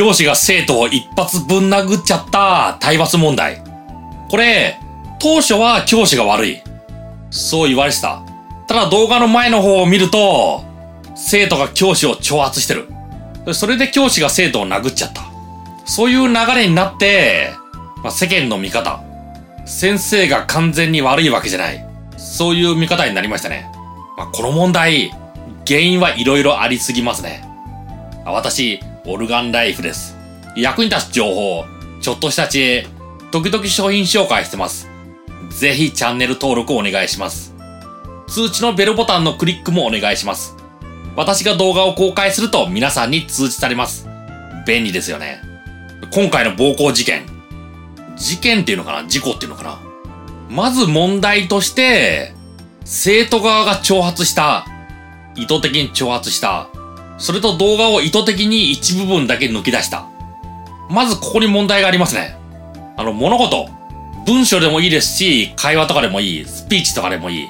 [0.00, 3.62] 教師が生徒を一発ぶん殴っちゃった体罰問題。
[4.30, 4.80] これ、
[5.18, 6.62] 当初は教師が悪い。
[7.28, 8.22] そう言われてた。
[8.66, 10.64] ただ動画の前の方を見ると、
[11.14, 12.88] 生徒が教師を挑発してる。
[13.52, 15.20] それで教師が生徒を殴っちゃった。
[15.84, 17.52] そういう流れになって、
[18.02, 19.02] まあ、世間の見方。
[19.66, 21.86] 先生が完全に悪いわけじゃない。
[22.16, 23.70] そういう見方になりましたね。
[24.16, 25.12] まあ、この問題、
[25.66, 27.44] 原因はいろいろありすぎますね。
[28.24, 30.16] 私、オルガンライフです。
[30.56, 31.64] 役に立つ情報、
[32.00, 32.86] ちょっとした知恵、
[33.30, 34.88] 時々商品紹介してます。
[35.50, 37.54] ぜひチャンネル登録をお願いします。
[38.28, 40.56] 通知のベルボタンのクリックもお願いします。
[41.16, 44.08] 私が動画を公開すると皆さんに通知されます。
[44.66, 45.40] 便利ですよね。
[46.12, 47.26] 今回の暴行事件。
[48.16, 49.08] 事件っていうのかな？
[49.08, 49.78] 事故っていうのかな？
[50.48, 52.32] まず問題として、
[52.84, 54.66] 生徒側が挑発した。
[55.36, 56.68] 意図的に挑発した。
[57.20, 60.08] それと動画を意図的に一部分だけ抜き出した。
[60.88, 62.34] まずここに問題がありますね。
[62.96, 63.68] あの、物事。
[64.26, 67.48] 文章でもいいですし、会話とかでもいい、スピーチとかでもいい。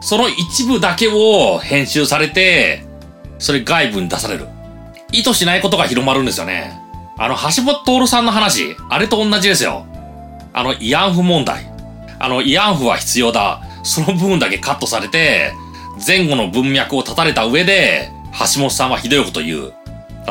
[0.00, 2.84] その一部だけを編集されて、
[3.38, 4.46] それ外部に出される。
[5.12, 6.78] 意図しないことが広まるんですよね。
[7.18, 9.86] あの、橋本徹さんの話、あれと同じですよ。
[10.52, 11.66] あの、慰安婦問題。
[12.18, 13.62] あの、慰安婦は必要だ。
[13.82, 15.54] その部分だけカットされて、
[16.06, 19.74] 前後の文脈を立たれた上で、橋本さんはひどいこと言う。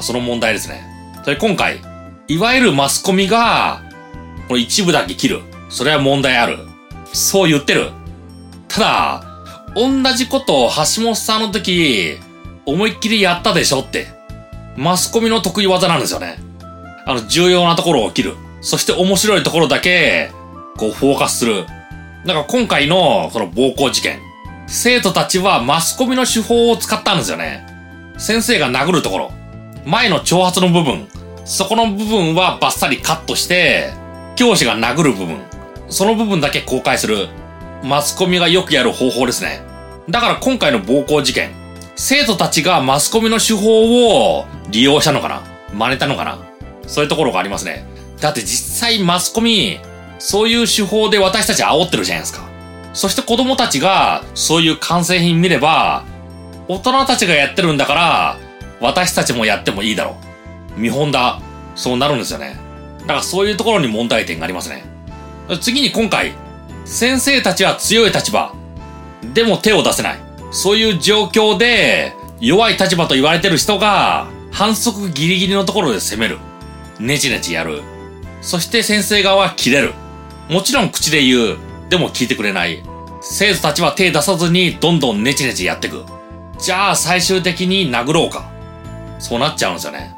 [0.00, 0.84] その問題ですね。
[1.22, 1.80] それ今回、
[2.28, 3.82] いわゆるマスコミが、
[4.48, 5.42] この一部だけ切る。
[5.68, 6.58] それは問題ある。
[7.12, 7.90] そう言ってる。
[8.68, 9.24] ただ、
[9.74, 12.16] 同じことを橋本さんの時、
[12.66, 14.08] 思いっきりやったでしょって。
[14.76, 16.38] マスコミの得意技なんですよね。
[17.06, 18.34] あの、重要なところを切る。
[18.60, 20.30] そして面白いところだけ、
[20.76, 21.66] こう、フォーカスする。
[22.26, 24.20] だから今回の、この暴行事件。
[24.66, 27.71] 生徒たちはマスコミの手法を使ったんですよね。
[28.22, 29.32] 先生が殴るところ。
[29.84, 31.08] 前の挑発の部分。
[31.44, 33.92] そこの部分はバッサリカットして、
[34.36, 35.40] 教師が殴る部分。
[35.88, 37.26] その部分だけ公開する。
[37.82, 39.60] マスコミがよくやる方法ですね。
[40.08, 41.50] だから今回の暴行事件。
[41.96, 45.42] 生徒たちがマスコミの手法を利用したのかな？
[45.74, 46.38] 真似たのかな？
[46.86, 47.84] そういうところがありますね。
[48.20, 49.80] だって実際マスコミ、
[50.20, 52.48] そういう手法で私たち煽ってるじゃないですか。
[52.92, 56.04] そして子供たちがそういう完成品見れば、
[56.68, 58.38] 大人たちがやってるんだから、
[58.80, 60.16] 私たちもやってもいいだろ
[60.76, 60.80] う。
[60.80, 61.40] 見本だ。
[61.74, 62.56] そうなるんですよね。
[63.00, 64.84] だからそういうところに問題点がありますね。
[65.60, 66.32] 次に今回、
[66.84, 68.54] 先生たちは強い立場。
[69.34, 70.18] でも手を出せない。
[70.50, 76.38] そういう状況で、弱い立場と言われてる人が、反則ギリギリのところで攻める。
[76.98, 77.82] ねちねちやる。
[78.40, 79.94] そして先生側は切れる。
[80.48, 81.56] もちろん口で言う。
[81.88, 82.82] でも聞いてくれない。
[83.20, 86.04] 生徒たちは手出さずにどんどんネチネチやってく。
[86.62, 88.48] じゃあ最終的に殴ろうか。
[89.18, 90.14] そうなっちゃうんですよね。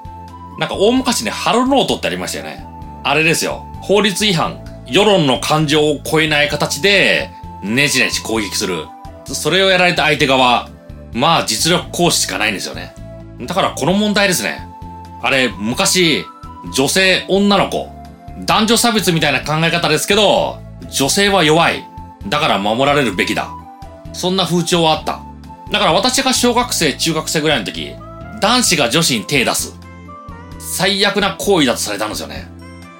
[0.59, 2.67] なんか大昔にハルノートってありましたよね。
[3.03, 3.67] あれですよ。
[3.81, 4.63] 法律違反。
[4.87, 7.31] 世論の感情を超えない形で、
[7.63, 8.87] ネチネチ攻撃する。
[9.25, 10.69] それをやられた相手側、
[11.15, 12.95] まあ実力行使しかないんですよね。
[13.41, 14.69] だからこの問題ですね。
[15.23, 16.27] あれ、昔、
[16.75, 17.89] 女性、女の子、
[18.45, 20.59] 男女差別みたいな考え方ですけど、
[20.91, 21.87] 女性は弱い。
[22.29, 23.49] だから守られるべきだ。
[24.13, 25.24] そんな風潮はあった。
[25.71, 27.95] だから私が小学生、中学生ぐらいの時、
[28.41, 29.75] 男子が女子に手出す。
[30.59, 32.49] 最悪な行為だとされたんですよね。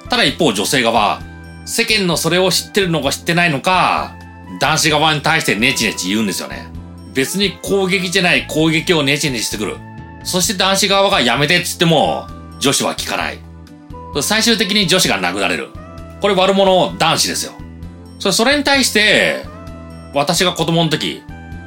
[0.09, 1.21] ただ一方女性側、
[1.67, 4.15] 世間のそれを知ってるのか知ってないのか、
[4.61, 6.67] 男子側に対してネチネチ言うんですよね。
[7.15, 9.77] 別に攻撃じゃない攻撃をネチネチしてくる。
[10.25, 12.27] そして男子側がやめてっつっても、
[12.61, 13.39] 女子は聞かない。
[14.23, 15.71] 最終的に女子が殴られる。
[16.21, 17.53] これ悪者男子ですよ。
[18.19, 19.45] それ、それに対して、
[20.15, 21.23] 私が子供の時、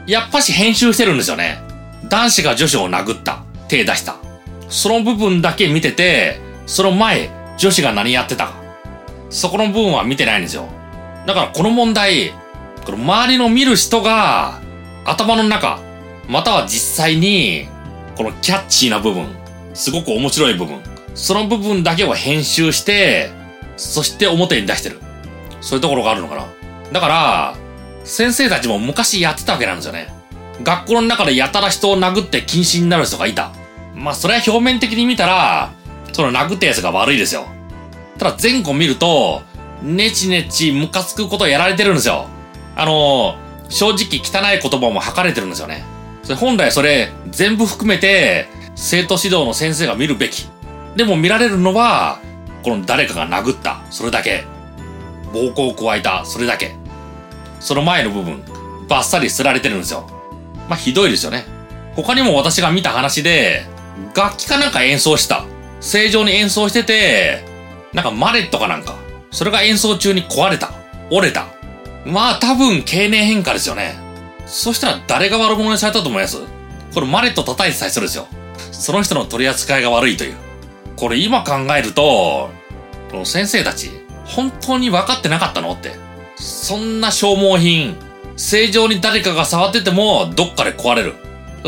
[0.07, 1.61] やっぱし編集してるんですよね。
[2.09, 3.43] 男子が女子を殴った。
[3.67, 4.15] 手出した。
[4.69, 8.53] その部分だけ見てて、その前、女子が何やってたか。
[9.29, 10.67] そこの部分は見てないんですよ。
[11.25, 12.31] だからこの問題、
[12.85, 14.61] この周りの見る人が、
[15.03, 15.79] 頭の中、
[16.29, 17.67] または実際に、
[18.15, 19.27] このキャッチーな部分、
[19.73, 20.79] すごく面白い部分、
[21.15, 23.29] その部分だけを編集して、
[23.75, 25.01] そして表に出してる。
[25.59, 26.45] そういうところがあるのかな。
[26.93, 27.55] だから、
[28.07, 30.07] 先生たちも昔やってたわけなんですよね。
[30.63, 33.51] 学校の中でやたら人を殴って禁止になる人がいた。
[33.93, 35.73] まあ、それは表面的に見たら、
[36.13, 37.45] その殴ったやつが悪いですよ。
[38.17, 39.41] ただ前後見ると、
[39.83, 42.27] ネチネチムカつくことやられてるんですよ。
[42.75, 45.83] あのー、正直汚い言葉も吐かれてるんですよね。
[46.23, 50.47] それ本来それ全部含めて、生徒指導の先生が見るべき。
[50.95, 52.19] でも見られるのは、
[52.63, 54.45] この誰かが殴った、それだけ。
[55.33, 56.75] 暴行を加えた、それだけ。
[57.59, 58.43] その前の部分、
[58.87, 60.09] バッサリ捨てられてるんですよ。
[60.69, 61.45] まあ、ひどいですよね。
[61.95, 63.65] 他にも私が見た話で、
[64.15, 65.45] 楽器かなんか演奏した。
[65.79, 67.45] 正常に演奏してて、
[67.93, 68.95] なんかマレットかなんか、
[69.31, 70.71] それが演奏中に壊れた。
[71.09, 71.47] 折れた。
[72.05, 73.95] まあ多分経年変化ですよね。
[74.45, 76.37] そしたら誰が悪者にされたと思います？
[76.93, 78.27] これマレット叩いてた人ですよ。
[78.71, 80.35] その人の取り扱いが悪いという。
[80.95, 82.49] これ今考えると、
[83.11, 83.91] この先生たち、
[84.25, 85.95] 本当に分かってなかったのって。
[86.39, 87.97] そんな消耗品、
[88.35, 91.15] 正常に誰かが触っててもどっかで壊れる。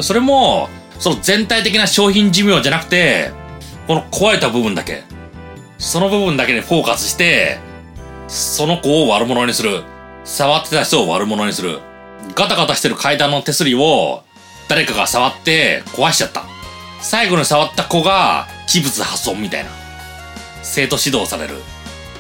[0.02, 0.70] それも、
[1.00, 3.32] その全体的な商品寿命じゃなくて、
[3.88, 5.04] この壊れた部分だけ。
[5.80, 7.58] その部分だけにフォーカスして、
[8.28, 9.84] その子を悪者にする。
[10.24, 11.80] 触ってた人を悪者にする。
[12.36, 14.24] ガタガタしてる階段の手すりを
[14.68, 16.44] 誰かが触って壊しちゃった。
[17.02, 19.72] 最後に触った子が器物破損みたいな。
[20.62, 21.56] 生徒指導される。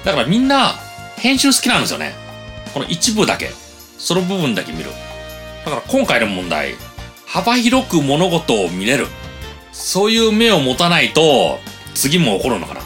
[0.04, 0.74] だからみんな
[1.18, 2.28] 編集好きなんですよね。
[2.74, 3.51] この一部だけ。
[3.98, 4.92] その部分だけ見る。
[5.66, 6.75] だから今回の問題、
[7.25, 9.07] 幅広く物事を見れる。
[9.71, 11.60] そういう目を持たないと、
[11.94, 12.81] 次も起こるのかな。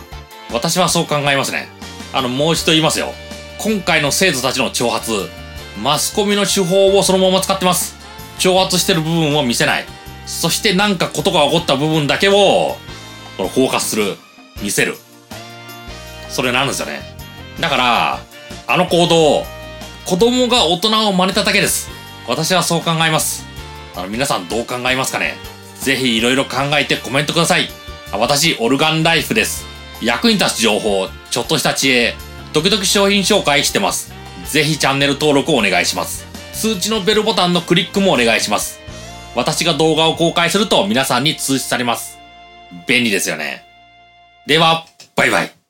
[0.51, 1.69] 私はそう考えますね。
[2.13, 3.13] あの、もう一度言いますよ。
[3.57, 5.29] 今回の生徒たちの挑発、
[5.81, 7.95] マスコミの手法をそのまま使ってます。
[8.37, 9.85] 挑発してる部分を見せない。
[10.25, 12.77] そしてなんかことが起こった部分だけを、
[13.37, 14.17] このフォーカスする。
[14.61, 14.97] 見せる。
[16.29, 17.01] それなんですよね。
[17.59, 18.19] だから、
[18.67, 19.45] あの行動、
[20.05, 21.89] 子供が大人を真似ただけです。
[22.27, 23.45] 私はそう考えます。
[23.95, 25.35] あの、皆さんどう考えますかね
[25.79, 27.69] ぜひ色々考えてコメントください。
[28.11, 29.65] 私、オルガンライフです。
[30.01, 32.15] 役に立つ情報、ちょっとした知恵、
[32.53, 34.13] 時々商品紹介してます。
[34.45, 36.25] ぜひチャンネル登録をお願いします。
[36.53, 38.79] 通知のベルボタンのクリックもお願いします。
[39.35, 42.19] 私が動画を公開すると皆さんに通知されます。
[42.87, 43.65] 便利ですよね。
[44.45, 44.85] では、
[45.15, 45.62] バイバイ。